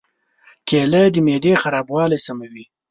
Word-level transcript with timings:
کېله 0.67 1.03
د 1.13 1.15
معدې 1.25 1.53
خرابوالی 1.61 2.19
سموي. 2.25 2.65